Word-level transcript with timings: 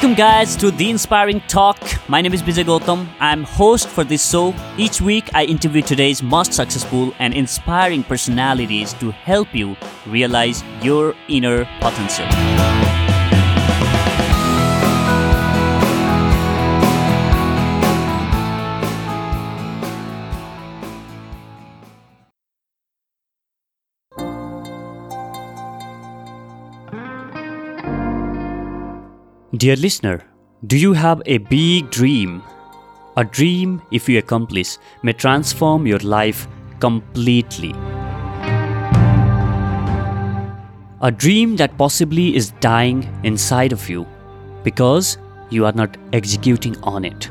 Welcome, 0.00 0.16
guys, 0.16 0.56
to 0.56 0.70
The 0.70 0.88
Inspiring 0.88 1.42
Talk. 1.42 1.78
My 2.08 2.22
name 2.22 2.32
is 2.32 2.42
Vijay 2.42 2.64
Gautam. 2.64 3.06
I'm 3.20 3.44
host 3.44 3.86
for 3.86 4.02
this 4.02 4.30
show. 4.30 4.54
Each 4.78 5.02
week, 5.02 5.28
I 5.34 5.44
interview 5.44 5.82
today's 5.82 6.22
most 6.22 6.54
successful 6.54 7.12
and 7.18 7.34
inspiring 7.34 8.02
personalities 8.04 8.94
to 8.94 9.10
help 9.10 9.54
you 9.54 9.76
realize 10.06 10.64
your 10.80 11.14
inner 11.28 11.66
potential. 11.80 12.24
Dear 29.56 29.74
listener, 29.74 30.22
do 30.68 30.78
you 30.78 30.92
have 30.92 31.22
a 31.26 31.38
big 31.38 31.90
dream? 31.90 32.40
A 33.16 33.24
dream, 33.24 33.82
if 33.90 34.08
you 34.08 34.20
accomplish, 34.20 34.78
may 35.02 35.12
transform 35.12 35.88
your 35.88 35.98
life 35.98 36.46
completely. 36.78 37.72
A 41.00 41.10
dream 41.10 41.56
that 41.56 41.76
possibly 41.76 42.36
is 42.36 42.52
dying 42.60 43.02
inside 43.24 43.72
of 43.72 43.90
you 43.90 44.06
because 44.62 45.18
you 45.50 45.66
are 45.66 45.72
not 45.72 45.96
executing 46.12 46.80
on 46.84 47.04
it. 47.04 47.28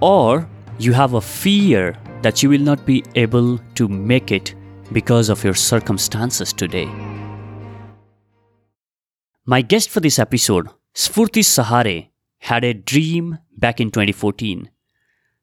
Or 0.00 0.48
you 0.80 0.92
have 0.92 1.14
a 1.14 1.20
fear 1.20 1.96
that 2.22 2.42
you 2.42 2.48
will 2.48 2.62
not 2.62 2.84
be 2.84 3.04
able 3.14 3.58
to 3.76 3.86
make 3.86 4.32
it 4.32 4.56
because 4.90 5.28
of 5.28 5.44
your 5.44 5.54
circumstances 5.54 6.52
today. 6.52 6.90
My 9.46 9.62
guest 9.62 9.90
for 9.90 10.00
this 10.00 10.18
episode 10.18 10.68
Sfurti 10.96 11.42
Sahare 11.42 12.10
had 12.38 12.62
a 12.62 12.72
dream 12.72 13.38
back 13.56 13.80
in 13.80 13.90
2014. 13.90 14.70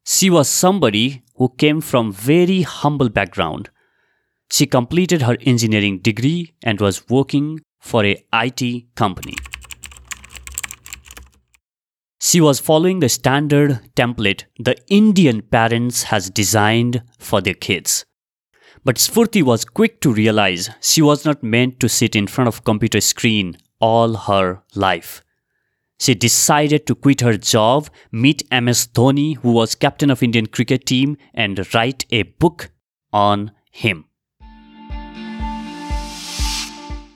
She 0.05 0.29
was 0.29 0.47
somebody 0.47 1.23
who 1.35 1.49
came 1.57 1.81
from 1.81 2.13
very 2.13 2.61
humble 2.61 3.09
background. 3.09 3.69
She 4.49 4.65
completed 4.65 5.23
her 5.23 5.35
engineering 5.41 5.99
degree 5.99 6.53
and 6.63 6.79
was 6.79 7.09
working 7.09 7.59
for 7.81 8.05
a 8.05 8.23
IT 8.33 8.95
company. 8.95 9.35
She 12.21 12.39
was 12.39 12.61
following 12.61 13.01
the 13.01 13.09
standard 13.09 13.81
template 13.95 14.45
the 14.57 14.77
Indian 14.87 15.41
parents 15.41 16.03
has 16.03 16.29
designed 16.29 17.03
for 17.19 17.41
their 17.41 17.55
kids. 17.55 18.05
But 18.85 18.95
Sfurti 18.95 19.43
was 19.43 19.65
quick 19.65 19.99
to 19.99 20.13
realize 20.13 20.69
she 20.79 21.01
was 21.01 21.25
not 21.25 21.43
meant 21.43 21.81
to 21.81 21.89
sit 21.89 22.15
in 22.15 22.27
front 22.27 22.47
of 22.47 22.63
computer 22.63 23.01
screen 23.01 23.57
all 23.81 24.13
her 24.13 24.63
life 24.75 25.21
she 26.01 26.15
decided 26.15 26.87
to 26.87 26.95
quit 26.95 27.21
her 27.21 27.37
job, 27.37 27.87
meet 28.11 28.41
MS 28.51 28.87
Dhoni, 28.87 29.37
who 29.37 29.51
was 29.51 29.75
captain 29.75 30.09
of 30.09 30.23
Indian 30.23 30.47
cricket 30.47 30.87
team, 30.87 31.15
and 31.35 31.63
write 31.75 32.05
a 32.09 32.23
book 32.23 32.71
on 33.13 33.51
him. 33.69 34.05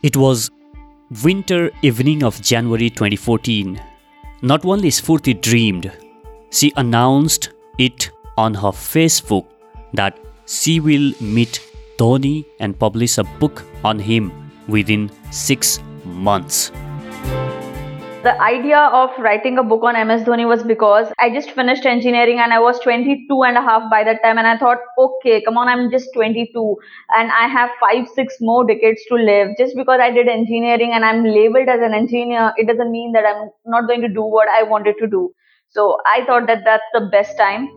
It 0.03 0.15
was 0.15 0.51
winter 1.23 1.71
evening 1.81 2.23
of 2.23 2.39
January 2.43 2.91
2014. 2.91 3.81
Not 4.43 4.63
only 4.63 4.89
Sfurti 4.89 5.33
dreamed, 5.41 5.91
she 6.51 6.71
announced 6.77 7.49
it 7.79 8.11
on 8.37 8.53
her 8.53 8.69
Facebook 8.69 9.47
that 9.93 10.19
she 10.45 10.79
will 10.79 11.11
meet 11.19 11.59
Dhoni 11.97 12.45
and 12.59 12.77
publish 12.77 13.17
a 13.17 13.23
book 13.39 13.63
on 13.83 13.97
him 13.97 14.31
within 14.67 15.09
six 15.31 15.79
months 16.05 16.71
the 18.25 18.41
idea 18.41 18.79
of 18.99 19.11
writing 19.19 19.59
a 19.59 19.63
book 19.63 19.83
on 19.83 19.95
MS 20.07 20.23
Dhoni 20.23 20.47
was 20.47 20.63
because 20.63 21.09
I 21.19 21.29
just 21.29 21.51
finished 21.51 21.85
engineering 21.85 22.39
and 22.39 22.51
I 22.51 22.59
was 22.59 22.79
22 22.79 23.43
and 23.43 23.55
a 23.55 23.61
half 23.61 23.83
by 23.91 24.03
that 24.03 24.23
time. 24.23 24.39
And 24.39 24.47
I 24.47 24.57
thought, 24.57 24.79
okay, 24.97 25.43
come 25.43 25.59
on, 25.59 25.67
I'm 25.67 25.91
just 25.91 26.09
22 26.15 26.75
and 27.15 27.31
I 27.31 27.47
have 27.47 27.69
five, 27.79 28.07
six 28.15 28.37
more 28.41 28.65
decades 28.65 29.05
to 29.09 29.15
live. 29.15 29.49
Just 29.59 29.75
because 29.75 29.99
I 30.01 30.09
did 30.09 30.27
engineering 30.27 30.91
and 30.93 31.05
I'm 31.05 31.23
labeled 31.23 31.69
as 31.69 31.81
an 31.81 31.93
engineer, 31.93 32.51
it 32.57 32.67
doesn't 32.67 32.91
mean 32.91 33.11
that 33.11 33.25
I'm 33.25 33.49
not 33.67 33.87
going 33.87 34.01
to 34.01 34.09
do 34.09 34.23
what 34.23 34.49
I 34.49 34.63
wanted 34.63 34.95
to 35.01 35.07
do. 35.07 35.31
So 35.69 35.97
I 36.07 36.25
thought 36.25 36.47
that 36.47 36.63
that's 36.65 36.89
the 36.93 37.07
best 37.11 37.37
time 37.37 37.69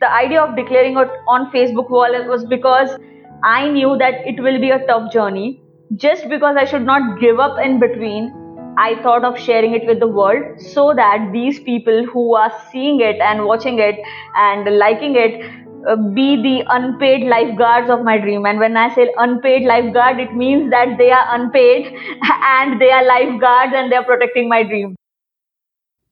the 0.00 0.12
idea 0.12 0.42
of 0.42 0.56
declaring 0.56 0.96
it 0.98 1.08
on 1.26 1.50
Facebook 1.50 1.90
wall 1.90 2.12
was 2.28 2.44
because 2.44 2.98
I 3.42 3.68
knew 3.68 3.96
that 3.98 4.26
it 4.26 4.42
will 4.42 4.60
be 4.60 4.70
a 4.70 4.86
tough 4.86 5.12
journey. 5.12 5.62
Just 5.94 6.28
because 6.28 6.56
I 6.58 6.64
should 6.64 6.84
not 6.84 7.20
give 7.20 7.38
up 7.38 7.58
in 7.64 7.78
between, 7.78 8.32
I 8.78 9.00
thought 9.02 9.24
of 9.24 9.38
sharing 9.38 9.74
it 9.74 9.86
with 9.86 10.00
the 10.00 10.06
world 10.06 10.60
so 10.60 10.92
that 10.94 11.30
these 11.32 11.60
people 11.60 12.04
who 12.04 12.34
are 12.34 12.52
seeing 12.70 13.00
it 13.00 13.20
and 13.20 13.44
watching 13.46 13.78
it 13.78 13.94
and 14.34 14.76
liking 14.76 15.16
it 15.16 15.40
uh, 15.88 15.96
be 15.96 16.42
the 16.42 16.64
unpaid 16.68 17.26
lifeguards 17.26 17.88
of 17.88 18.02
my 18.02 18.18
dream. 18.18 18.44
And 18.44 18.58
when 18.58 18.76
I 18.76 18.94
say 18.94 19.10
unpaid 19.16 19.62
lifeguard, 19.62 20.18
it 20.18 20.34
means 20.34 20.70
that 20.72 20.98
they 20.98 21.10
are 21.10 21.26
unpaid 21.34 21.86
and 22.22 22.78
they 22.80 22.90
are 22.90 23.04
lifeguards 23.04 23.72
and 23.74 23.90
they 23.90 23.96
are 23.96 24.04
protecting 24.04 24.48
my 24.48 24.62
dream. 24.62 24.94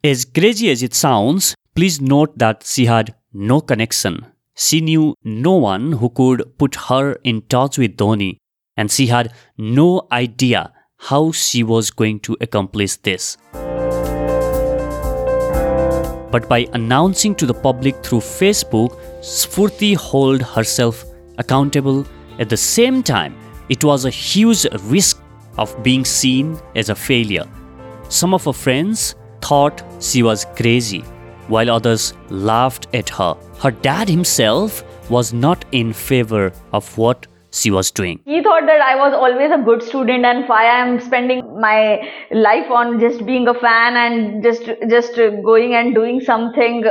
As 0.03 0.25
crazy 0.25 0.71
as 0.71 0.83
it 0.83 0.95
sounds, 0.95 1.55
please 1.75 2.01
note 2.01 2.39
that 2.39 2.62
she 2.65 2.87
had 2.87 3.15
no 3.34 3.61
connection. 3.61 4.27
She 4.56 4.81
knew 4.81 5.17
no 5.25 5.56
one 5.56 5.93
who 5.93 6.09
could 6.09 6.56
put 6.56 6.77
her 6.89 7.15
in 7.25 7.43
touch 7.43 7.77
with 7.77 7.97
Dhoni, 7.97 8.37
and 8.77 8.91
she 8.91 9.09
had 9.09 9.33
no 9.59 10.06
idea 10.12 10.72
how 10.97 11.33
she 11.33 11.65
was 11.65 11.91
going 11.91 12.21
to 12.21 12.37
accomplish 12.41 12.97
this. 12.97 13.37
But 16.31 16.49
by 16.49 16.69
announcing 16.72 17.34
to 17.37 17.47
the 17.47 17.55
public 17.55 18.05
through 18.05 18.21
Facebook, 18.21 18.97
Sfurti 19.21 19.99
held 20.01 20.43
herself 20.43 21.05
accountable. 21.39 22.06
At 22.39 22.49
the 22.49 22.56
same 22.56 23.03
time, 23.03 23.37
it 23.69 23.84
was 23.84 24.05
a 24.05 24.11
huge 24.11 24.66
risk 24.83 25.21
of 25.59 25.81
being 25.83 26.05
seen 26.05 26.59
as 26.77 26.89
a 26.89 26.95
failure. 26.95 27.45
Some 28.09 28.34
of 28.34 28.45
her 28.45 28.53
friends 28.53 29.16
thought 29.41 29.83
she 30.01 30.22
was 30.22 30.47
crazy 30.56 31.05
while 31.49 31.71
others 31.71 32.15
laughed 32.31 32.87
at 32.94 33.09
her. 33.10 33.37
Her 33.59 33.71
dad 33.71 34.09
himself 34.09 34.84
was 35.10 35.32
not 35.32 35.65
in 35.72 35.93
favor 35.93 36.53
of 36.72 36.97
what 36.97 37.27
she 37.50 37.71
was 37.71 37.91
doing. 37.91 38.21
He 38.25 38.43
thought 38.43 38.66
that 38.66 38.81
I 38.81 38.97
was 38.97 39.12
always 39.15 39.50
a 39.53 39.62
good 39.62 39.83
student 39.83 40.25
and 40.25 40.49
why 40.49 40.65
I 40.65 40.81
am 40.84 41.00
spending 41.00 41.60
my 41.60 42.00
life 42.33 42.71
on 42.71 42.99
just 42.99 43.25
being 43.25 43.47
a 43.47 43.54
fan 43.54 43.97
and 43.97 44.43
just 44.43 44.65
just 44.91 45.15
going 45.15 45.75
and 45.75 45.94
doing 45.94 46.21
something 46.21 46.84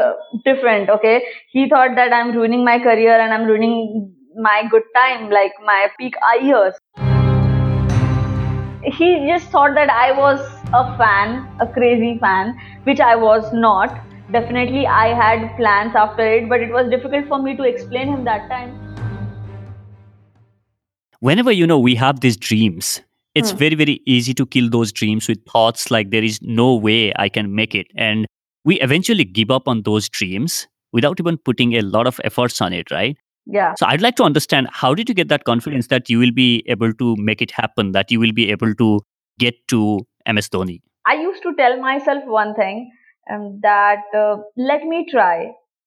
different. 0.45 0.89
Okay, 0.89 1.21
he 1.51 1.67
thought 1.69 1.95
that 1.95 2.13
I'm 2.13 2.31
ruining 2.31 2.63
my 2.63 2.79
career 2.79 3.19
and 3.19 3.33
I'm 3.33 3.45
ruining 3.45 4.13
my 4.35 4.63
good 4.71 4.83
time, 4.95 5.29
like 5.29 5.51
my 5.65 5.89
peak 5.99 6.15
years. 6.41 6.73
He 8.85 9.27
just 9.27 9.49
thought 9.49 9.75
that 9.75 9.89
I 9.89 10.11
was 10.11 10.39
a 10.73 10.97
fan, 10.97 11.47
a 11.59 11.67
crazy 11.67 12.17
fan, 12.19 12.57
which 12.83 12.99
I 12.99 13.15
was 13.15 13.51
not 13.53 14.01
definitely 14.31 14.87
I 14.87 15.07
had 15.13 15.55
plans 15.57 15.95
after 15.95 16.25
it, 16.25 16.49
but 16.49 16.61
it 16.61 16.71
was 16.71 16.89
difficult 16.89 17.27
for 17.27 17.41
me 17.41 17.55
to 17.57 17.63
explain 17.63 18.07
him 18.07 18.23
that 18.25 18.49
time. 18.49 18.79
Whenever 21.19 21.51
you 21.51 21.65
know 21.65 21.79
we 21.79 21.95
have 21.95 22.19
these 22.19 22.37
dreams, 22.37 23.01
it's 23.35 23.51
hmm. 23.51 23.57
very 23.57 23.75
very 23.75 24.01
easy 24.05 24.33
to 24.33 24.45
kill 24.45 24.69
those 24.69 24.91
dreams 24.91 25.27
with 25.27 25.43
thoughts 25.45 25.89
like 25.89 26.11
there 26.11 26.23
is 26.23 26.41
no 26.41 26.75
way 26.75 27.13
I 27.15 27.29
can 27.29 27.55
make 27.55 27.75
it, 27.75 27.87
and 27.95 28.25
we 28.65 28.79
eventually 28.81 29.23
give 29.23 29.51
up 29.51 29.67
on 29.67 29.83
those 29.83 30.09
dreams 30.09 30.67
without 30.91 31.19
even 31.19 31.37
putting 31.37 31.73
a 31.73 31.81
lot 31.81 32.07
of 32.07 32.19
efforts 32.23 32.61
on 32.61 32.73
it, 32.73 32.91
right? 32.91 33.17
Yeah. 33.45 33.73
So 33.75 33.85
I'd 33.85 34.01
like 34.01 34.15
to 34.17 34.23
understand 34.23 34.69
how 34.71 34.93
did 34.93 35.09
you 35.09 35.15
get 35.15 35.27
that 35.29 35.43
confidence 35.43 35.87
that 35.87 36.09
you 36.09 36.19
will 36.19 36.31
be 36.31 36.63
able 36.67 36.93
to 36.93 37.15
make 37.17 37.41
it 37.41 37.51
happen, 37.51 37.91
that 37.91 38.11
you 38.11 38.19
will 38.19 38.31
be 38.31 38.49
able 38.51 38.73
to 38.75 39.01
get 39.37 39.55
to 39.69 39.99
MS 40.31 40.49
Dhoni? 40.49 40.81
I 41.05 41.15
used 41.15 41.43
to 41.43 41.53
tell 41.55 41.77
myself 41.81 42.23
one 42.25 42.53
thing 42.55 42.91
um, 43.30 43.60
that 43.62 44.04
uh, 44.14 44.36
let 44.56 44.84
me 44.84 45.06
try 45.10 45.36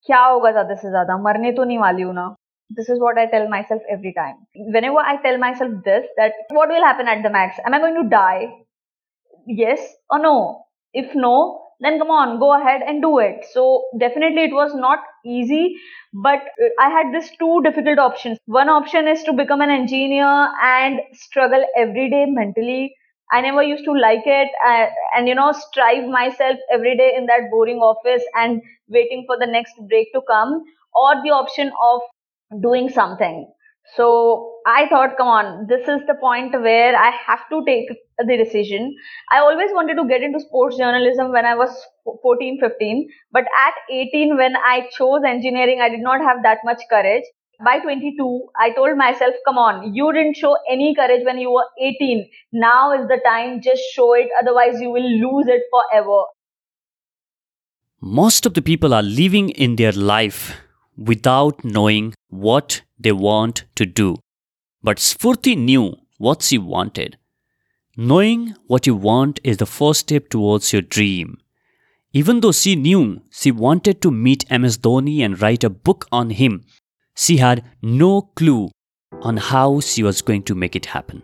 क्या 0.06 0.20
होगा 0.26 0.52
ज्यादा 0.52 0.76
से 0.76 0.90
ज्यादा 0.92 1.18
मरने 1.24 1.52
तो 1.58 1.64
नहीं 1.64 1.78
वाली 1.80 2.02
हूँ 2.02 2.14
ना 2.14 2.36
this 2.78 2.90
is 2.90 3.00
what 3.00 3.18
I 3.18 3.26
tell 3.32 3.48
myself 3.50 3.82
every 3.90 4.14
time. 4.14 4.36
Whenever 4.56 5.00
I 5.00 5.18
tell 5.22 5.38
myself 5.38 5.72
this, 5.86 6.06
that 6.18 6.34
what 6.50 6.70
will 6.70 6.84
happen 6.84 7.08
at 7.08 7.24
the 7.24 7.30
max? 7.30 7.58
Am 7.66 7.74
I 7.74 7.80
going 7.80 8.02
to 8.02 8.10
die? 8.10 8.48
Yes 9.46 9.82
or 10.10 10.20
no? 10.20 10.66
If 10.94 11.14
no, 11.16 11.62
then 11.80 11.98
come 11.98 12.12
on, 12.12 12.40
go 12.40 12.54
ahead 12.54 12.82
and 12.88 13.02
do 13.02 13.20
it. 13.20 13.46
So 13.52 13.86
definitely 14.00 14.44
it 14.44 14.54
was 14.54 14.74
not 14.76 15.00
easy, 15.26 15.76
but 16.14 16.40
I 16.80 16.90
had 16.90 17.14
these 17.14 17.32
two 17.40 17.62
difficult 17.64 18.00
options. 18.00 18.38
One 18.46 18.70
option 18.70 19.08
is 19.08 19.24
to 19.24 19.34
become 19.34 19.62
an 19.62 19.70
engineer 19.70 20.50
and 20.64 21.00
struggle 21.14 21.64
every 21.76 22.10
day 22.10 22.26
mentally 22.28 22.96
I 23.33 23.41
never 23.41 23.63
used 23.63 23.85
to 23.85 23.93
like 23.93 24.23
it 24.25 24.49
uh, 24.65 24.87
and, 25.15 25.29
you 25.29 25.35
know, 25.35 25.53
strive 25.53 26.09
myself 26.09 26.57
every 26.73 26.97
day 26.97 27.13
in 27.17 27.27
that 27.27 27.51
boring 27.51 27.79
office 27.79 28.23
and 28.35 28.63
waiting 28.89 29.25
for 29.27 29.37
the 29.39 29.47
next 29.47 29.75
break 29.89 30.13
to 30.15 30.21
come 30.29 30.63
or 30.95 31.15
the 31.23 31.31
option 31.31 31.73
of 31.83 32.01
doing 32.63 32.89
something. 32.89 33.53
So 33.95 34.57
I 34.67 34.89
thought, 34.89 35.17
come 35.17 35.29
on, 35.29 35.67
this 35.69 35.83
is 35.83 36.01
the 36.07 36.15
point 36.21 36.53
where 36.53 36.97
I 36.97 37.11
have 37.11 37.49
to 37.51 37.65
take 37.65 37.89
the 38.19 38.37
decision. 38.37 38.95
I 39.31 39.39
always 39.39 39.71
wanted 39.73 39.95
to 39.97 40.09
get 40.09 40.23
into 40.23 40.41
sports 40.41 40.77
journalism 40.77 41.31
when 41.31 41.47
I 41.47 41.55
was 41.55 41.71
14, 42.23 42.59
15. 42.61 43.09
But 43.31 43.45
at 43.67 43.75
18, 43.91 44.37
when 44.37 44.57
I 44.57 44.89
chose 44.97 45.23
engineering, 45.25 45.81
I 45.81 45.89
did 45.89 46.01
not 46.01 46.21
have 46.21 46.43
that 46.43 46.59
much 46.65 46.83
courage. 46.91 47.23
By 47.65 47.79
22, 47.79 48.49
I 48.61 48.71
told 48.73 48.99
myself, 48.99 49.35
come 49.47 49.57
on, 49.57 49.95
you 49.95 50.13
didn't 50.13 50.37
show 50.37 50.57
any 50.71 50.95
courage 50.95 51.23
when 51.25 51.39
you 51.39 51.51
were 51.51 51.67
18. 51.81 52.29
Now 52.53 52.93
is 52.93 53.09
the 53.09 53.19
time, 53.25 53.63
just 53.63 53.83
show 53.93 54.13
it. 54.13 54.29
Otherwise, 54.39 54.81
you 54.81 54.91
will 54.91 55.09
lose 55.09 55.47
it 55.49 55.63
forever. 55.71 56.25
Most 58.01 58.45
of 58.45 58.53
the 58.53 58.61
people 58.61 58.93
are 58.93 59.03
living 59.03 59.49
in 59.51 59.77
their 59.77 59.93
life 59.93 60.55
without 60.99 61.65
knowing 61.65 62.15
what 62.29 62.83
they 62.99 63.13
want 63.13 63.65
to 63.77 63.87
do. 63.87 64.17
But 64.83 64.99
Sfurti 64.99 65.57
knew 65.57 65.97
what 66.19 66.43
she 66.43 66.59
wanted. 66.59 67.17
Knowing 67.97 68.55
what 68.67 68.87
you 68.87 68.95
want 68.95 69.41
is 69.43 69.57
the 69.57 69.67
first 69.67 70.01
step 70.01 70.29
towards 70.29 70.75
your 70.75 70.83
dream. 70.83 71.39
Even 72.13 72.41
though 72.41 72.53
she 72.53 72.77
knew 72.77 73.23
she 73.31 73.51
wanted 73.51 74.03
to 74.03 74.11
meet 74.11 74.51
MS 74.51 74.79
Dhoni 74.79 75.21
and 75.25 75.41
write 75.41 75.65
a 75.65 75.71
book 75.71 76.07
on 76.13 76.31
him, 76.31 76.65
she 77.17 77.39
had 77.39 77.65
no 77.83 78.21
clue 78.37 78.69
on 79.23 79.39
how 79.39 79.81
she 79.81 80.03
was 80.03 80.21
going 80.21 80.43
to 80.43 80.55
make 80.55 80.77
it 80.77 80.87
happen. 80.87 81.23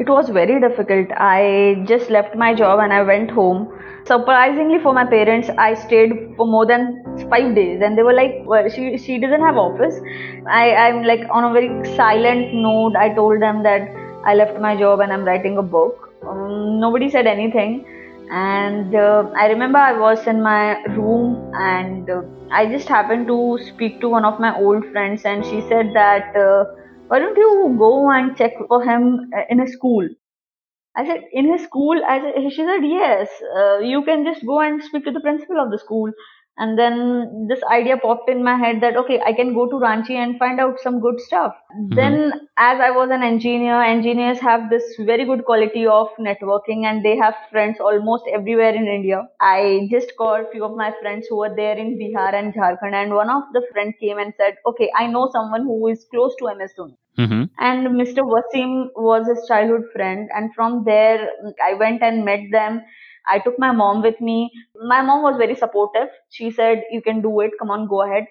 It 0.00 0.08
was 0.08 0.28
very 0.28 0.60
difficult. 0.60 1.08
I 1.16 1.84
just 1.86 2.10
left 2.10 2.34
my 2.34 2.52
job 2.54 2.80
and 2.80 2.92
I 2.92 3.02
went 3.02 3.30
home. 3.30 3.72
Surprisingly 4.04 4.78
for 4.80 4.92
my 4.92 5.04
parents, 5.04 5.48
I 5.58 5.74
stayed 5.74 6.34
for 6.36 6.46
more 6.46 6.66
than 6.66 7.02
five 7.30 7.54
days, 7.54 7.80
and 7.82 7.98
they 7.98 8.04
were 8.08 8.12
like, 8.12 8.42
"Well, 8.52 8.68
she 8.68 8.98
she 9.06 9.18
doesn't 9.18 9.46
have 9.48 9.56
office." 9.62 9.96
I 10.58 10.64
I'm 10.82 11.02
like 11.10 11.24
on 11.38 11.48
a 11.48 11.52
very 11.56 11.70
silent 11.96 12.54
note. 12.66 13.00
I 13.04 13.08
told 13.16 13.42
them 13.46 13.64
that 13.64 13.88
I 14.24 14.34
left 14.42 14.60
my 14.66 14.76
job 14.84 15.00
and 15.06 15.12
I'm 15.12 15.24
writing 15.30 15.58
a 15.58 15.66
book. 15.74 16.06
Um, 16.34 16.78
nobody 16.84 17.10
said 17.16 17.26
anything, 17.32 17.74
and 18.30 18.94
uh, 18.94 19.30
I 19.36 19.46
remember 19.48 19.78
I 19.78 19.98
was 19.98 20.26
in 20.26 20.42
my 20.42 20.82
room 20.96 21.48
and 21.54 22.08
uh, 22.10 22.22
I 22.50 22.66
just 22.66 22.88
happened 22.88 23.26
to 23.28 23.58
speak 23.62 24.00
to 24.00 24.08
one 24.08 24.24
of 24.24 24.40
my 24.40 24.56
old 24.58 24.84
friends, 24.92 25.24
and 25.24 25.44
she 25.44 25.60
said 25.62 25.92
that. 25.94 26.24
Uh, 26.36 26.64
why 27.08 27.20
don't 27.20 27.36
you 27.36 27.76
go 27.78 28.10
and 28.10 28.36
check 28.36 28.52
for 28.66 28.82
him 28.82 29.30
uh, 29.36 29.42
in 29.48 29.60
a 29.60 29.68
school? 29.68 30.08
I 30.96 31.06
said, 31.06 31.22
in 31.32 31.52
his 31.52 31.62
school? 31.62 32.00
I 32.06 32.20
said, 32.20 32.52
she 32.52 32.64
said, 32.64 32.80
yes, 32.84 33.30
uh, 33.56 33.78
you 33.78 34.02
can 34.04 34.24
just 34.24 34.44
go 34.44 34.60
and 34.60 34.82
speak 34.82 35.04
to 35.04 35.12
the 35.12 35.20
principal 35.20 35.60
of 35.60 35.70
the 35.70 35.78
school 35.78 36.10
and 36.58 36.78
then 36.78 37.46
this 37.48 37.62
idea 37.70 37.96
popped 37.96 38.30
in 38.30 38.42
my 38.42 38.56
head 38.56 38.80
that 38.80 38.96
okay 38.96 39.20
i 39.26 39.32
can 39.32 39.52
go 39.54 39.66
to 39.72 39.80
ranchi 39.84 40.16
and 40.22 40.38
find 40.38 40.60
out 40.64 40.80
some 40.80 40.98
good 41.00 41.20
stuff 41.20 41.54
mm-hmm. 41.54 41.94
then 41.94 42.32
as 42.56 42.80
i 42.80 42.90
was 42.90 43.10
an 43.10 43.22
engineer 43.22 43.80
engineers 43.82 44.40
have 44.40 44.68
this 44.70 44.84
very 45.10 45.26
good 45.30 45.44
quality 45.44 45.86
of 45.86 46.08
networking 46.28 46.84
and 46.90 47.04
they 47.04 47.16
have 47.16 47.34
friends 47.50 47.78
almost 47.80 48.30
everywhere 48.40 48.74
in 48.74 48.86
india 48.98 49.22
i 49.40 49.88
just 49.90 50.16
called 50.16 50.46
few 50.52 50.64
of 50.64 50.76
my 50.84 50.92
friends 51.00 51.26
who 51.28 51.38
were 51.44 51.54
there 51.62 51.78
in 51.86 51.96
bihar 52.02 52.30
and 52.42 52.54
jharkhand 52.60 53.00
and 53.02 53.18
one 53.22 53.34
of 53.38 53.42
the 53.58 53.66
friends 53.72 53.94
came 54.04 54.22
and 54.26 54.32
said 54.36 54.62
okay 54.72 54.90
i 55.02 55.06
know 55.16 55.28
someone 55.38 55.66
who 55.72 55.80
is 55.96 56.06
close 56.14 56.40
to 56.42 56.54
ms 56.62 56.78
dhoni 56.78 56.96
Mm-hmm. 57.18 57.44
And 57.58 57.86
Mr. 57.98 58.22
Wasim 58.30 58.88
was 58.94 59.26
his 59.26 59.46
childhood 59.48 59.84
friend, 59.92 60.28
and 60.34 60.54
from 60.54 60.84
there 60.84 61.30
I 61.66 61.72
went 61.72 62.02
and 62.02 62.26
met 62.26 62.40
them 62.52 62.82
I 63.28 63.38
took 63.40 63.58
my 63.58 63.72
mom 63.72 64.02
with 64.02 64.20
me. 64.20 64.50
My 64.86 65.02
mom 65.02 65.22
was 65.22 65.36
very 65.36 65.54
supportive. 65.54 66.08
She 66.30 66.50
said, 66.50 66.84
You 66.90 67.02
can 67.02 67.20
do 67.22 67.40
it. 67.40 67.52
Come 67.58 67.70
on, 67.70 67.86
go 67.88 68.02
ahead. 68.02 68.26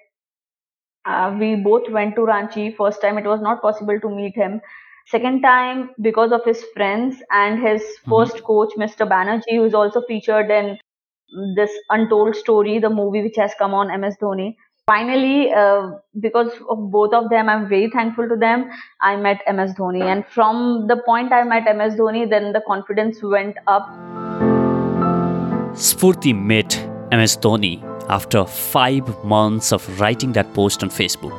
Uh, 1.06 1.36
we 1.40 1.56
both 1.56 1.90
went 1.90 2.16
to 2.16 2.22
Ranchi. 2.22 2.76
First 2.76 3.02
time 3.02 3.18
it 3.18 3.26
was 3.26 3.42
not 3.42 3.62
possible 3.62 4.00
to 4.00 4.10
meet 4.10 4.36
him. 4.36 4.62
Second 5.08 5.42
time, 5.42 5.92
because 6.02 6.32
of 6.32 6.44
his 6.44 6.64
friends 6.74 7.18
and 7.32 7.62
his 7.62 7.82
mm-hmm. 7.82 8.12
first 8.12 8.44
coach, 8.44 8.74
Mr. 8.76 9.08
Banerjee, 9.08 9.58
who 9.58 9.64
is 9.64 9.76
also 9.76 10.02
featured 10.08 10.50
in 10.50 10.80
this 11.56 11.72
Untold 11.90 12.36
Story, 12.36 12.80
the 12.80 12.90
movie 12.90 13.22
which 13.22 13.36
has 13.36 13.54
come 13.60 13.74
on 13.74 14.00
MS 14.02 14.16
Dhoni. 14.22 14.56
Finally, 14.88 15.52
uh, 15.54 15.92
because 16.20 16.52
of 16.70 16.92
both 16.92 17.14
of 17.14 17.30
them, 17.30 17.50
I'm 17.50 17.68
very 17.68 17.90
thankful 17.90 18.28
to 18.30 18.36
them. 18.36 18.70
I 19.02 19.16
met 19.16 19.42
MS 19.52 19.74
Dhoni, 19.74 20.02
and 20.02 20.26
from 20.28 20.88
the 20.88 20.98
point 20.98 21.32
I 21.32 21.44
met 21.44 21.64
MS 21.76 21.96
Dhoni, 21.96 22.30
then 22.30 22.54
the 22.54 22.62
confidence 22.68 23.22
went 23.22 23.58
up. 23.68 23.88
Sfurti 25.76 26.34
met 26.34 26.74
MS 27.12 27.36
Dhoni 27.36 27.84
after 28.08 28.46
five 28.46 29.04
months 29.26 29.74
of 29.74 30.00
writing 30.00 30.32
that 30.32 30.54
post 30.54 30.84
on 30.84 30.90
Facebook. 30.90 31.36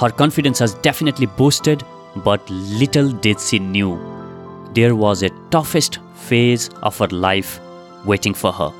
Her 0.00 0.10
confidence 0.10 0.58
has 0.58 0.74
definitely 0.74 1.26
boosted, 1.26 1.84
but 2.24 2.40
little 2.50 3.12
did 3.12 3.38
she 3.40 3.60
knew 3.60 3.96
there 4.74 4.96
was 4.96 5.22
a 5.22 5.30
toughest 5.50 6.00
phase 6.14 6.70
of 6.82 6.98
her 6.98 7.06
life 7.06 7.60
waiting 8.04 8.34
for 8.34 8.50
her. 8.50 8.70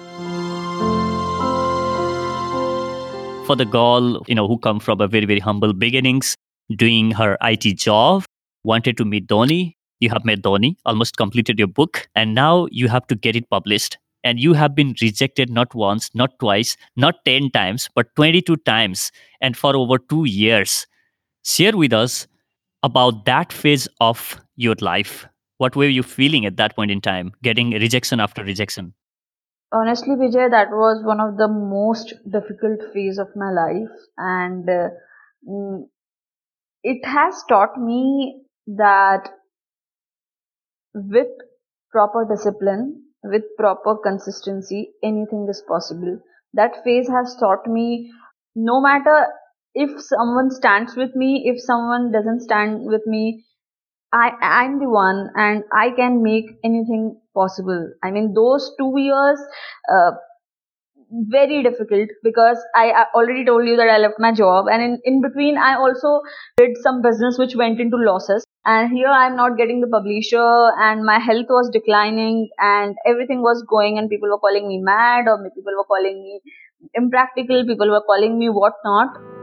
For 3.46 3.54
the 3.54 3.68
girl, 3.70 4.24
you 4.26 4.34
know, 4.34 4.48
who 4.48 4.58
come 4.58 4.80
from 4.80 5.00
a 5.00 5.06
very, 5.06 5.26
very 5.26 5.38
humble 5.38 5.72
beginnings, 5.74 6.34
doing 6.74 7.12
her 7.12 7.38
IT 7.42 7.76
job, 7.76 8.24
wanted 8.64 8.96
to 8.96 9.04
meet 9.04 9.28
Dhoni. 9.28 9.74
You 10.00 10.10
have 10.10 10.24
met 10.24 10.42
Dhoni, 10.42 10.74
almost 10.84 11.16
completed 11.16 11.56
your 11.56 11.68
book, 11.68 12.08
and 12.16 12.34
now 12.34 12.66
you 12.72 12.88
have 12.88 13.06
to 13.06 13.14
get 13.14 13.36
it 13.36 13.48
published 13.48 13.96
and 14.24 14.40
you 14.40 14.52
have 14.52 14.74
been 14.74 14.94
rejected 15.00 15.50
not 15.50 15.74
once, 15.74 16.10
not 16.14 16.38
twice, 16.38 16.76
not 16.96 17.24
10 17.24 17.50
times, 17.50 17.88
but 17.94 18.14
22 18.16 18.56
times, 18.58 19.12
and 19.40 19.56
for 19.56 19.76
over 19.76 19.98
two 19.98 20.24
years. 20.24 20.86
Share 21.44 21.76
with 21.76 21.92
us 21.92 22.26
about 22.82 23.24
that 23.24 23.52
phase 23.52 23.88
of 24.00 24.40
your 24.56 24.74
life. 24.80 25.26
What 25.58 25.76
were 25.76 25.88
you 25.88 26.02
feeling 26.02 26.46
at 26.46 26.56
that 26.56 26.76
point 26.76 26.90
in 26.90 27.00
time, 27.00 27.32
getting 27.42 27.70
rejection 27.70 28.20
after 28.20 28.44
rejection? 28.44 28.94
Honestly, 29.72 30.14
Vijay, 30.14 30.50
that 30.50 30.70
was 30.70 31.04
one 31.04 31.20
of 31.20 31.36
the 31.36 31.48
most 31.48 32.14
difficult 32.30 32.80
phase 32.92 33.18
of 33.18 33.28
my 33.36 33.50
life, 33.50 33.90
and 34.16 34.68
uh, 34.68 34.88
mm, 35.46 35.86
it 36.82 37.04
has 37.04 37.42
taught 37.48 37.76
me 37.78 38.40
that 38.66 39.28
with 40.94 41.28
proper 41.90 42.26
discipline 42.28 43.02
with 43.22 43.42
proper 43.58 43.96
consistency, 43.96 44.92
anything 45.02 45.46
is 45.48 45.62
possible. 45.68 46.18
That 46.54 46.82
phase 46.84 47.08
has 47.08 47.36
taught 47.38 47.66
me 47.66 48.10
no 48.54 48.80
matter 48.80 49.26
if 49.74 49.90
someone 50.00 50.50
stands 50.50 50.96
with 50.96 51.14
me, 51.14 51.44
if 51.46 51.60
someone 51.60 52.10
doesn't 52.10 52.40
stand 52.40 52.86
with 52.86 53.06
me, 53.06 53.44
I 54.12 54.32
am 54.40 54.78
the 54.78 54.88
one 54.88 55.30
and 55.36 55.64
I 55.72 55.90
can 55.90 56.22
make 56.22 56.46
anything 56.64 57.20
possible. 57.34 57.90
I 58.02 58.10
mean, 58.10 58.32
those 58.34 58.72
two 58.78 58.94
years, 58.96 59.38
uh, 59.92 60.12
very 61.10 61.62
difficult 61.62 62.08
because 62.22 62.58
I, 62.74 62.90
I 62.90 63.04
already 63.14 63.44
told 63.44 63.66
you 63.66 63.76
that 63.76 63.88
I 63.88 63.98
left 63.98 64.16
my 64.18 64.32
job 64.32 64.66
and 64.70 64.82
in, 64.82 64.98
in 65.04 65.22
between 65.22 65.56
I 65.56 65.74
also 65.74 66.20
did 66.58 66.76
some 66.82 67.00
business 67.00 67.38
which 67.38 67.54
went 67.56 67.80
into 67.80 67.96
losses 67.96 68.44
and 68.70 68.90
here 68.92 69.08
I'm 69.08 69.36
not 69.36 69.56
getting 69.56 69.80
the 69.80 69.86
publisher 69.86 70.48
and 70.86 71.04
my 71.04 71.18
health 71.18 71.46
was 71.48 71.70
declining 71.72 72.50
and 72.58 72.96
everything 73.06 73.40
was 73.42 73.62
going 73.68 73.98
and 73.98 74.10
people 74.10 74.28
were 74.28 74.38
calling 74.38 74.68
me 74.68 74.78
mad 74.78 75.26
or 75.26 75.38
people 75.56 75.72
were 75.76 75.84
calling 75.84 76.22
me 76.22 76.40
impractical, 76.94 77.64
people 77.66 77.90
were 77.90 78.02
calling 78.02 78.38
me 78.38 78.50
whatnot. 78.50 79.37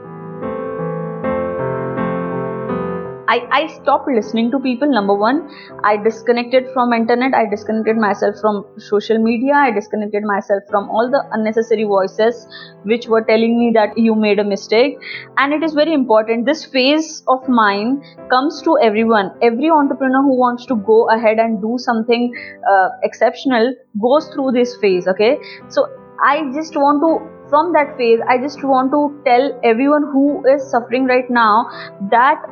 I, 3.28 3.48
I 3.52 3.68
stopped 3.68 4.08
listening 4.08 4.52
to 4.52 4.60
people 4.60 4.92
number 4.92 5.16
one. 5.16 5.50
I 5.84 5.98
disconnected 5.98 6.68
from 6.74 6.94
internet. 6.94 7.34
I 7.34 7.50
disconnected 7.50 7.98
myself 7.98 8.36
from 8.40 8.66
social 8.78 9.18
media. 9.18 9.54
I 9.54 9.72
disconnected 9.72 10.24
myself 10.24 10.64
from 10.70 10.90
all 10.90 11.10
the 11.10 11.24
unnecessary 11.32 11.84
voices 11.84 12.48
which 12.84 13.08
were 13.08 13.22
telling 13.22 13.58
me 13.58 13.72
that 13.74 13.98
you 13.98 14.16
made 14.16 14.40
a 14.40 14.44
mistake. 14.44 14.98
And 15.38 15.54
it 15.54 15.64
is 15.64 15.74
very 15.74 15.94
important. 15.94 16.46
This 16.46 16.66
phase 16.66 17.24
of 17.28 17.48
mine 17.50 18.04
comes 18.30 18.62
to 18.64 18.78
everyone. 18.82 19.32
Every 19.42 19.70
entrepreneur 19.70 20.22
who 20.22 20.38
wants 20.38 20.66
to 20.68 20.76
go 20.76 21.10
ahead 21.10 21.40
and 21.40 21.62
do 21.62 21.78
something 21.78 22.34
uh, 22.70 22.90
exceptional 23.04 23.74
goes 24.02 24.28
through 24.34 24.52
this 24.52 24.76
phase 24.78 25.08
okay? 25.08 25.38
So 25.70 25.88
i 26.24 26.50
just 26.54 26.76
want 26.78 27.02
to 27.02 27.10
from 27.50 27.74
that 27.74 27.98
phase 27.98 28.20
i 28.30 28.38
just 28.38 28.64
want 28.64 28.90
to 28.90 29.22
tell 29.26 29.60
everyone 29.66 30.04
who 30.14 30.42
is 30.48 30.70
suffering 30.72 31.06
right 31.06 31.30
now 31.30 31.66
that 32.10 32.46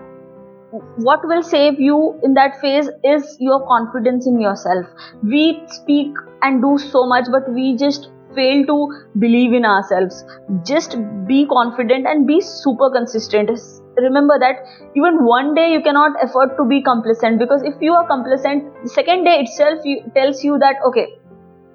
what 0.97 1.27
will 1.27 1.43
save 1.43 1.79
you 1.79 2.19
in 2.23 2.33
that 2.33 2.59
phase 2.59 2.89
is 3.03 3.37
your 3.39 3.65
confidence 3.67 4.25
in 4.27 4.39
yourself 4.39 4.85
we 5.21 5.61
speak 5.67 6.11
and 6.41 6.61
do 6.61 6.77
so 6.77 7.05
much 7.05 7.25
but 7.31 7.51
we 7.53 7.75
just 7.77 8.09
fail 8.35 8.65
to 8.65 8.77
believe 9.19 9.53
in 9.53 9.65
ourselves. 9.65 10.23
Just 10.65 10.97
be 11.27 11.45
confident 11.47 12.07
and 12.07 12.27
be 12.27 12.41
super 12.41 12.89
consistent. 12.89 13.49
Remember 13.97 14.39
that 14.39 14.55
even 14.95 15.25
one 15.25 15.53
day 15.53 15.71
you 15.71 15.81
cannot 15.81 16.11
afford 16.23 16.57
to 16.57 16.65
be 16.65 16.81
complacent 16.81 17.39
because 17.39 17.61
if 17.63 17.75
you 17.79 17.93
are 17.93 18.07
complacent, 18.07 18.71
the 18.83 18.89
second 18.89 19.23
day 19.23 19.39
itself 19.41 19.79
you, 19.83 20.01
tells 20.15 20.43
you 20.43 20.57
that 20.59 20.77
okay, 20.87 21.07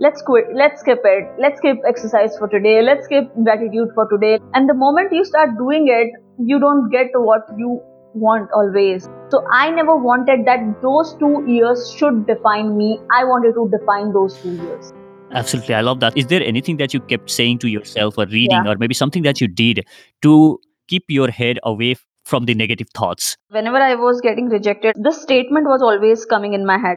let's 0.01 0.23
quit, 0.23 0.47
let's 0.55 0.81
skip 0.81 1.01
it, 1.05 1.29
let's 1.39 1.59
skip 1.59 1.79
exercise 1.87 2.37
for 2.37 2.49
today, 2.49 2.83
let's 2.83 3.05
skip 3.05 3.31
gratitude 3.45 3.89
for 3.95 4.09
today. 4.09 4.39
And 4.55 4.69
the 4.69 4.75
moment 4.75 5.13
you 5.13 5.25
start 5.25 5.51
doing 5.59 5.87
it, 5.89 6.11
you 6.45 6.59
don't 6.59 6.91
get 6.91 7.09
what 7.15 7.43
you 7.57 7.81
want 8.15 8.51
always. 8.55 9.09
So 9.29 9.45
I 9.53 9.71
never 9.71 9.97
wanted 9.97 10.47
that 10.47 10.83
those 10.83 11.15
two 11.15 11.45
years 11.47 11.93
should 11.93 12.27
define 12.27 12.77
me. 12.77 12.99
I 13.13 13.25
wanted 13.25 13.55
to 13.55 13.69
define 13.77 14.13
those 14.13 14.41
two 14.41 14.55
years. 14.55 14.93
Absolutely. 15.31 15.75
I 15.75 15.83
love 15.83 16.01
that. 16.01 16.17
Is 16.17 16.27
there 16.27 16.43
anything 16.43 16.79
that 16.79 16.95
you 16.95 17.01
kept 17.01 17.31
saying 17.31 17.59
to 17.59 17.69
yourself 17.69 18.17
or 18.17 18.27
reading 18.27 18.65
yeah. 18.65 18.73
or 18.73 18.77
maybe 18.79 18.95
something 18.95 19.23
that 19.25 19.41
you 19.41 19.49
did 19.49 19.85
to 20.23 20.59
keep 20.89 21.05
your 21.09 21.31
head 21.31 21.59
away 21.63 21.97
from 22.25 22.47
the 22.47 22.55
negative 22.55 22.89
thoughts? 22.95 23.37
Whenever 23.51 23.77
I 23.77 23.95
was 23.95 24.21
getting 24.21 24.49
rejected, 24.49 24.97
this 24.99 25.21
statement 25.21 25.67
was 25.67 25.83
always 25.83 26.25
coming 26.25 26.55
in 26.55 26.65
my 26.65 26.79
head. 26.79 26.97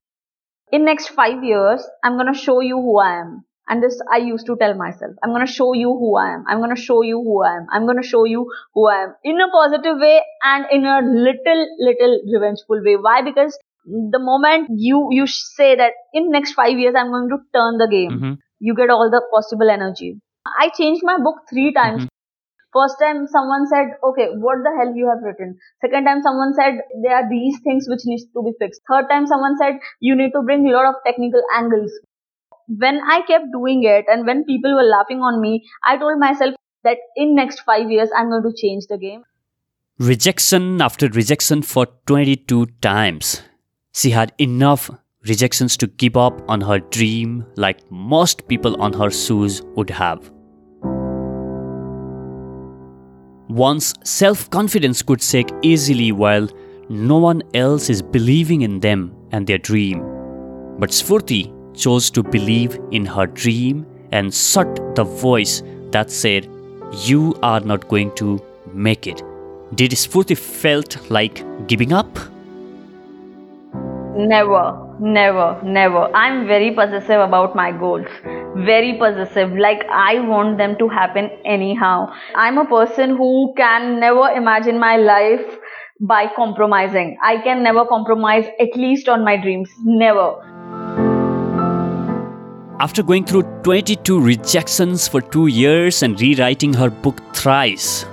In 0.71 0.85
next 0.85 1.09
5 1.09 1.43
years, 1.43 1.85
I'm 2.03 2.13
going 2.13 2.33
to 2.33 2.39
show 2.39 2.61
you 2.61 2.77
who 2.77 2.99
I 2.99 3.19
am. 3.19 3.43
And 3.71 3.81
this 3.81 3.97
I 4.11 4.17
used 4.17 4.45
to 4.47 4.57
tell 4.57 4.73
myself, 4.75 5.13
I'm 5.23 5.29
going 5.29 5.45
to 5.47 5.51
show 5.51 5.71
you 5.73 5.91
who 5.97 6.17
I 6.17 6.33
am. 6.33 6.43
I'm 6.49 6.57
going 6.57 6.75
to 6.75 6.81
show 6.81 7.03
you 7.03 7.19
who 7.23 7.41
I 7.41 7.51
am. 7.55 7.67
I'm 7.71 7.85
going 7.85 8.01
to 8.01 8.07
show 8.07 8.25
you 8.25 8.51
who 8.73 8.87
I 8.89 9.03
am 9.03 9.15
in 9.23 9.39
a 9.39 9.47
positive 9.49 9.97
way 9.97 10.21
and 10.43 10.65
in 10.69 10.85
a 10.85 10.99
little, 11.01 11.61
little 11.79 12.19
revengeful 12.33 12.83
way. 12.83 12.97
Why? 12.97 13.21
Because 13.21 13.57
the 13.85 14.19
moment 14.19 14.67
you, 14.75 15.07
you 15.11 15.25
say 15.25 15.77
that 15.77 15.93
in 16.13 16.31
next 16.31 16.51
five 16.51 16.77
years, 16.77 16.95
I'm 16.97 17.11
going 17.11 17.29
to 17.29 17.37
turn 17.55 17.77
the 17.77 17.87
game, 17.87 18.11
mm-hmm. 18.11 18.33
you 18.59 18.75
get 18.75 18.89
all 18.89 19.09
the 19.09 19.23
possible 19.33 19.69
energy. 19.69 20.19
I 20.45 20.69
changed 20.77 21.01
my 21.05 21.17
book 21.17 21.47
three 21.49 21.71
times. 21.71 22.03
Mm-hmm. 22.03 22.07
First 22.73 22.99
time 23.01 23.27
someone 23.27 23.67
said, 23.67 23.95
okay, 24.03 24.27
what 24.35 24.63
the 24.63 24.71
hell 24.77 24.93
you 24.95 25.07
have 25.07 25.23
written? 25.23 25.57
Second 25.79 26.05
time 26.05 26.21
someone 26.21 26.53
said, 26.53 26.79
there 27.03 27.15
are 27.15 27.29
these 27.29 27.59
things 27.63 27.85
which 27.87 28.03
needs 28.03 28.25
to 28.35 28.43
be 28.43 28.51
fixed. 28.59 28.81
Third 28.91 29.07
time 29.09 29.27
someone 29.27 29.57
said, 29.57 29.79
you 29.99 30.15
need 30.15 30.31
to 30.31 30.41
bring 30.41 30.67
a 30.67 30.71
lot 30.71 30.87
of 30.87 30.95
technical 31.05 31.41
angles 31.55 31.91
when 32.77 33.01
I 33.01 33.21
kept 33.21 33.51
doing 33.51 33.83
it 33.83 34.05
and 34.07 34.25
when 34.25 34.45
people 34.45 34.73
were 34.73 34.83
laughing 34.83 35.19
on 35.19 35.41
me, 35.41 35.67
I 35.83 35.97
told 35.97 36.19
myself 36.19 36.55
that 36.83 36.97
in 37.15 37.35
next 37.35 37.61
5 37.61 37.91
years 37.91 38.09
I'm 38.15 38.29
going 38.29 38.43
to 38.43 38.53
change 38.53 38.87
the 38.87 38.97
game. 38.97 39.23
Rejection 39.99 40.81
after 40.81 41.07
rejection 41.09 41.61
for 41.61 41.87
22 42.07 42.65
times. 42.81 43.41
She 43.93 44.09
had 44.11 44.33
enough 44.37 44.89
rejections 45.27 45.77
to 45.77 45.87
give 45.87 46.17
up 46.17 46.41
on 46.49 46.61
her 46.61 46.79
dream 46.79 47.45
like 47.55 47.79
most 47.91 48.47
people 48.47 48.81
on 48.81 48.93
her 48.93 49.11
shoes 49.11 49.61
would 49.75 49.89
have. 49.89 50.31
Once 53.49 53.93
self 54.03 54.49
confidence 54.49 55.03
could 55.03 55.21
shake 55.21 55.51
easily 55.61 56.11
while 56.13 56.47
no 56.89 57.17
one 57.17 57.43
else 57.53 57.89
is 57.89 58.01
believing 58.01 58.61
in 58.61 58.79
them 58.79 59.13
and 59.31 59.45
their 59.45 59.57
dream. 59.57 59.99
But 60.79 60.89
Sfurti 60.89 61.60
chose 61.75 62.09
to 62.11 62.23
believe 62.23 62.79
in 62.91 63.05
her 63.05 63.25
dream 63.25 63.85
and 64.11 64.33
shut 64.33 64.95
the 64.95 65.03
voice 65.03 65.63
that 65.91 66.11
said, 66.11 66.47
You 67.03 67.37
are 67.41 67.59
not 67.59 67.87
going 67.87 68.13
to 68.15 68.41
make 68.73 69.07
it. 69.07 69.23
Did 69.75 69.91
Sfurti 69.91 70.37
felt 70.37 71.09
like 71.09 71.43
giving 71.67 71.93
up? 71.93 72.19
Never, 74.13 74.97
never, 74.99 75.59
never. 75.63 76.13
I'm 76.13 76.45
very 76.45 76.71
possessive 76.71 77.21
about 77.21 77.55
my 77.55 77.71
goals. 77.71 78.07
Very 78.57 78.97
possessive. 78.97 79.53
Like 79.53 79.85
I 79.89 80.19
want 80.19 80.57
them 80.57 80.77
to 80.79 80.89
happen 80.89 81.29
anyhow. 81.45 82.11
I'm 82.35 82.57
a 82.57 82.65
person 82.65 83.15
who 83.15 83.53
can 83.55 83.99
never 84.01 84.29
imagine 84.29 84.79
my 84.79 84.97
life 84.97 85.57
by 86.01 86.27
compromising. 86.35 87.17
I 87.23 87.37
can 87.37 87.63
never 87.63 87.85
compromise 87.85 88.45
at 88.59 88.75
least 88.75 89.07
on 89.07 89.23
my 89.23 89.37
dreams. 89.37 89.69
Never. 89.83 90.35
After 92.81 93.03
going 93.03 93.25
through 93.25 93.43
22 93.61 94.19
rejections 94.19 95.07
for 95.07 95.21
two 95.21 95.45
years 95.45 96.01
and 96.01 96.19
rewriting 96.19 96.73
her 96.73 96.89
book 96.89 97.19
thrice, 97.35 98.05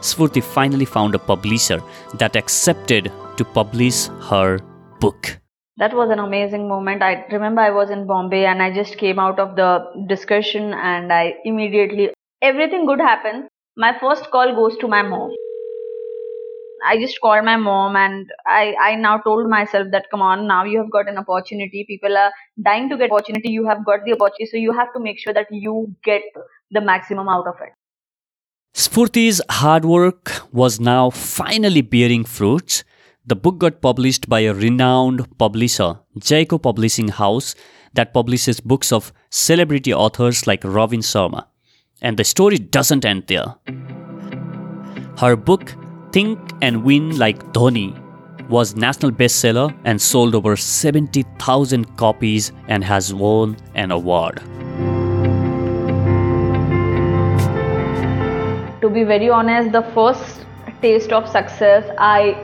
Sfurti 0.00 0.42
finally 0.42 0.86
found 0.86 1.14
a 1.14 1.18
publisher 1.18 1.82
that 2.14 2.34
accepted 2.34 3.12
to 3.36 3.44
publish 3.44 4.06
her 4.30 4.60
book. 5.00 5.38
That 5.76 5.94
was 5.94 6.08
an 6.08 6.18
amazing 6.18 6.66
moment. 6.66 7.02
I 7.02 7.26
remember 7.30 7.60
I 7.60 7.68
was 7.68 7.90
in 7.90 8.06
Bombay 8.06 8.46
and 8.46 8.62
I 8.62 8.72
just 8.72 8.96
came 8.96 9.18
out 9.18 9.38
of 9.38 9.54
the 9.54 9.84
discussion 10.08 10.72
and 10.72 11.12
I 11.12 11.34
immediately, 11.44 12.08
everything 12.40 12.86
good 12.86 13.00
happened. 13.00 13.48
My 13.76 13.98
first 14.00 14.30
call 14.30 14.54
goes 14.54 14.78
to 14.78 14.88
my 14.88 15.02
mom. 15.02 15.30
I 16.86 16.98
just 16.98 17.20
called 17.20 17.44
my 17.44 17.56
mom 17.56 17.96
and 17.96 18.30
I, 18.46 18.74
I 18.80 18.94
now 18.94 19.18
told 19.18 19.48
myself 19.50 19.88
that 19.92 20.04
come 20.10 20.22
on 20.22 20.46
now 20.46 20.64
you 20.64 20.78
have 20.78 20.90
got 20.90 21.08
an 21.08 21.18
opportunity 21.18 21.84
people 21.86 22.16
are 22.16 22.30
dying 22.62 22.88
to 22.90 22.96
get 22.96 23.10
opportunity 23.10 23.50
you 23.50 23.66
have 23.66 23.84
got 23.84 24.04
the 24.04 24.12
opportunity 24.12 24.46
so 24.46 24.56
you 24.56 24.72
have 24.72 24.92
to 24.92 25.00
make 25.00 25.18
sure 25.18 25.34
that 25.34 25.46
you 25.50 25.94
get 26.04 26.22
the 26.70 26.80
maximum 26.80 27.28
out 27.28 27.46
of 27.46 27.54
it. 27.60 27.72
Sfurti's 28.74 29.40
hard 29.50 29.84
work 29.84 30.42
was 30.52 30.78
now 30.78 31.10
finally 31.10 31.80
bearing 31.80 32.24
fruits. 32.24 32.84
The 33.24 33.34
book 33.34 33.58
got 33.58 33.80
published 33.80 34.28
by 34.28 34.40
a 34.40 34.52
renowned 34.54 35.38
publisher, 35.38 36.00
Jaico 36.18 36.62
Publishing 36.62 37.08
House, 37.08 37.54
that 37.94 38.12
publishes 38.12 38.60
books 38.60 38.92
of 38.92 39.12
celebrity 39.30 39.94
authors 39.94 40.46
like 40.46 40.62
Robin 40.62 41.00
Sharma. 41.00 41.46
And 42.02 42.18
the 42.18 42.24
story 42.24 42.58
doesn't 42.58 43.06
end 43.06 43.24
there. 43.26 43.54
Her 45.18 45.34
book 45.36 45.74
Think 46.12 46.38
and 46.62 46.82
Win 46.84 47.18
Like 47.18 47.52
Dhoni 47.52 48.02
was 48.48 48.76
national 48.76 49.10
bestseller 49.10 49.76
and 49.84 50.00
sold 50.00 50.34
over 50.34 50.56
70,000 50.56 51.96
copies 51.96 52.52
and 52.68 52.84
has 52.84 53.12
won 53.12 53.56
an 53.74 53.90
award. 53.90 54.40
To 58.80 58.90
be 58.90 59.02
very 59.04 59.28
honest, 59.28 59.72
the 59.72 59.82
first 59.94 60.46
taste 60.80 61.12
of 61.12 61.28
success 61.28 61.84
I 61.98 62.36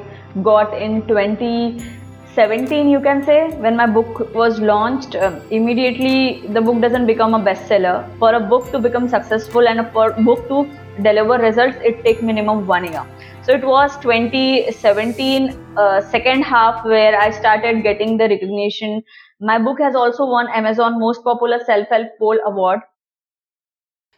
got 0.42 0.76
in 0.76 1.06
2017, 1.06 2.88
you 2.88 3.00
can 3.00 3.24
say, 3.24 3.50
when 3.58 3.76
my 3.76 3.86
book 3.86 4.34
was 4.34 4.58
launched. 4.58 5.14
Uh, 5.14 5.38
immediately, 5.50 6.44
the 6.48 6.60
book 6.60 6.80
doesn't 6.80 7.06
become 7.06 7.34
a 7.34 7.38
bestseller. 7.38 8.08
For 8.18 8.34
a 8.34 8.40
book 8.40 8.72
to 8.72 8.78
become 8.80 9.08
successful 9.08 9.68
and 9.68 9.88
for 9.92 10.10
a 10.10 10.22
book 10.22 10.48
to 10.48 10.68
deliver 11.02 11.38
results, 11.38 11.76
it 11.82 12.02
takes 12.04 12.22
minimum 12.22 12.66
one 12.66 12.84
year. 12.84 13.06
So 13.44 13.52
it 13.54 13.64
was 13.64 13.98
2017 14.02 15.76
uh, 15.76 16.00
second 16.00 16.42
half 16.42 16.84
where 16.84 17.18
I 17.20 17.32
started 17.32 17.82
getting 17.82 18.16
the 18.16 18.28
recognition. 18.28 19.02
My 19.40 19.58
book 19.58 19.80
has 19.80 19.96
also 19.96 20.26
won 20.26 20.46
Amazon 20.54 21.00
Most 21.00 21.24
Popular 21.24 21.58
Self-Help 21.66 22.06
Poll 22.20 22.38
Award. 22.46 22.80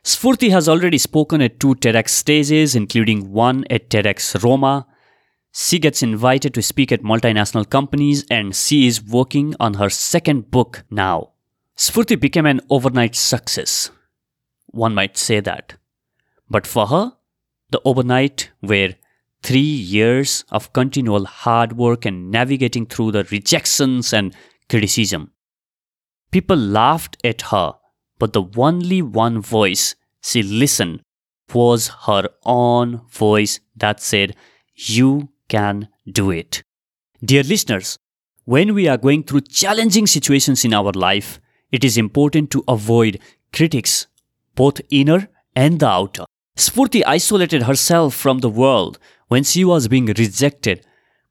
Sfurti 0.04 0.50
has 0.50 0.68
already 0.68 0.98
spoken 0.98 1.40
at 1.40 1.58
two 1.58 1.74
TEDx 1.76 2.10
stages, 2.10 2.74
including 2.74 3.32
one 3.32 3.64
at 3.70 3.88
TEDx 3.88 4.44
Roma. 4.44 4.86
She 5.54 5.78
gets 5.78 6.02
invited 6.02 6.52
to 6.52 6.60
speak 6.60 6.92
at 6.92 7.02
multinational 7.02 7.66
companies 7.70 8.26
and 8.30 8.54
she 8.54 8.86
is 8.86 9.02
working 9.02 9.54
on 9.58 9.74
her 9.74 9.88
second 9.88 10.50
book 10.50 10.84
now. 10.90 11.30
Sfurti 11.78 12.20
became 12.20 12.44
an 12.44 12.60
overnight 12.68 13.14
success. 13.14 13.90
One 14.66 14.94
might 14.94 15.16
say 15.16 15.40
that. 15.40 15.76
But 16.50 16.66
for 16.66 16.88
her, 16.88 17.12
the 17.70 17.80
overnight 17.86 18.50
were 18.60 18.92
three 19.44 19.60
years 19.60 20.44
of 20.50 20.72
continual 20.72 21.26
hard 21.26 21.74
work 21.74 22.06
and 22.06 22.30
navigating 22.30 22.86
through 22.86 23.12
the 23.12 23.24
rejections 23.24 24.12
and 24.12 24.34
criticism. 24.70 25.30
People 26.30 26.56
laughed 26.56 27.18
at 27.22 27.42
her, 27.52 27.74
but 28.18 28.32
the 28.32 28.44
only 28.56 29.02
one 29.02 29.40
voice 29.40 29.94
she 30.22 30.42
listened 30.42 31.02
was 31.52 31.88
her 32.06 32.28
own 32.44 33.02
voice 33.10 33.60
that 33.76 34.00
said, 34.00 34.34
You 34.74 35.28
can 35.48 35.88
do 36.10 36.30
it. 36.30 36.62
Dear 37.22 37.42
listeners, 37.42 37.98
when 38.44 38.74
we 38.74 38.88
are 38.88 38.96
going 38.96 39.24
through 39.24 39.42
challenging 39.42 40.06
situations 40.06 40.64
in 40.64 40.72
our 40.72 40.92
life, 40.92 41.38
it 41.70 41.84
is 41.84 41.98
important 41.98 42.50
to 42.52 42.64
avoid 42.66 43.20
critics, 43.52 44.06
both 44.54 44.80
inner 44.90 45.28
and 45.54 45.80
the 45.80 45.88
outer. 45.88 46.24
Sfurti 46.56 47.02
isolated 47.06 47.64
herself 47.64 48.14
from 48.14 48.38
the 48.38 48.48
world 48.48 48.98
when 49.28 49.44
she 49.44 49.64
was 49.64 49.88
being 49.88 50.06
rejected, 50.06 50.86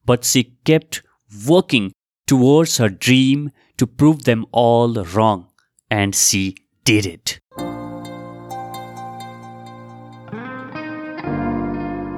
but 0.05 0.23
she 0.23 0.55
kept 0.65 1.03
working 1.47 1.91
towards 2.27 2.77
her 2.77 2.89
dream 2.89 3.51
to 3.77 3.87
prove 3.87 4.23
them 4.23 4.45
all 4.51 4.93
wrong, 5.15 5.47
and 5.89 6.15
she 6.15 6.55
did 6.83 7.05
it. 7.05 7.39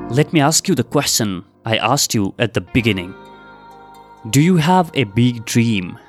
Let 0.09 0.31
me 0.31 0.39
ask 0.39 0.67
you 0.67 0.75
the 0.75 0.83
question 0.83 1.43
I 1.65 1.77
asked 1.77 2.13
you 2.13 2.33
at 2.39 2.53
the 2.53 2.61
beginning 2.61 3.13
Do 4.29 4.41
you 4.41 4.55
have 4.55 4.91
a 4.93 5.03
big 5.03 5.43
dream? 5.45 5.99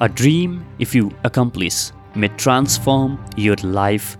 A 0.00 0.08
dream, 0.08 0.64
if 0.78 0.94
you 0.94 1.10
accomplish, 1.24 1.90
may 2.14 2.28
transform 2.28 3.22
your 3.36 3.56
life 3.56 4.16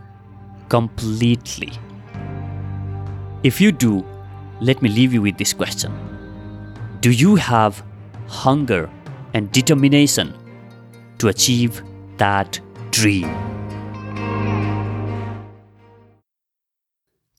completely. 0.68 1.73
If 3.44 3.60
you 3.60 3.72
do, 3.72 4.02
let 4.62 4.80
me 4.80 4.88
leave 4.88 5.12
you 5.12 5.20
with 5.20 5.36
this 5.36 5.52
question 5.52 5.92
Do 7.00 7.10
you 7.10 7.36
have 7.36 7.84
hunger 8.26 8.88
and 9.34 9.52
determination 9.52 10.32
to 11.18 11.28
achieve 11.28 11.82
that 12.16 12.58
dream? 12.90 13.28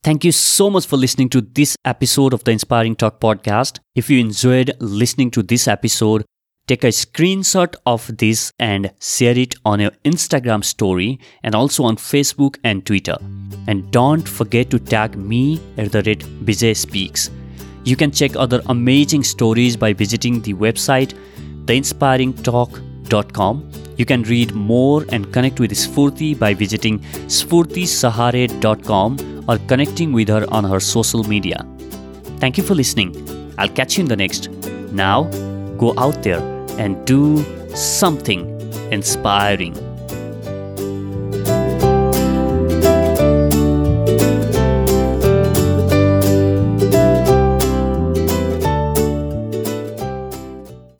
Thank 0.03 0.23
you 0.23 0.31
so 0.31 0.69
much 0.69 0.85
for 0.85 0.97
listening 0.97 1.29
to 1.29 1.41
this 1.41 1.75
episode 1.83 2.35
of 2.35 2.43
the 2.43 2.51
Inspiring 2.51 2.95
Talk 2.95 3.19
podcast. 3.19 3.79
If 3.95 4.07
you 4.07 4.19
enjoyed 4.19 4.77
listening 4.79 5.31
to 5.31 5.41
this 5.41 5.67
episode, 5.67 6.23
take 6.67 6.83
a 6.83 6.87
screenshot 6.87 7.75
of 7.85 8.17
this 8.17 8.51
and 8.59 8.91
share 8.99 9.37
it 9.37 9.53
on 9.63 9.79
your 9.79 9.91
Instagram 10.03 10.63
story 10.63 11.19
and 11.43 11.53
also 11.53 11.83
on 11.83 11.95
Facebook 11.95 12.57
and 12.63 12.83
Twitter. 12.85 13.17
And 13.67 13.91
don't 13.91 14.27
forget 14.27 14.71
to 14.71 14.79
tag 14.79 15.15
me 15.15 15.61
at 15.77 15.91
the 15.91 16.01
rate 16.03 16.25
Vijay 16.43 16.75
Speaks. 16.75 17.29
You 17.83 17.95
can 17.95 18.09
check 18.11 18.35
other 18.35 18.63
amazing 18.67 19.23
stories 19.23 19.77
by 19.77 19.93
visiting 19.93 20.41
the 20.41 20.55
website 20.55 21.13
theinspiringtalk.com. 21.65 23.71
You 23.97 24.05
can 24.05 24.23
read 24.23 24.53
more 24.53 25.05
and 25.09 25.31
connect 25.31 25.59
with 25.59 25.71
Sfurti 25.71 26.33
by 26.37 26.55
visiting 26.55 26.99
sfurtisahare.com 26.99 29.45
or 29.47 29.57
connecting 29.67 30.11
with 30.11 30.27
her 30.29 30.47
on 30.51 30.63
her 30.63 30.79
social 30.79 31.23
media. 31.23 31.63
Thank 32.39 32.57
you 32.57 32.63
for 32.63 32.73
listening. 32.73 33.15
I'll 33.57 33.69
catch 33.69 33.97
you 33.97 34.03
in 34.03 34.09
the 34.09 34.15
next. 34.15 34.49
Now, 34.91 35.25
go 35.77 35.93
out 35.97 36.23
there 36.23 36.54
and 36.77 37.05
do 37.05 37.43
something 37.75 38.49
inspiring. 38.91 39.75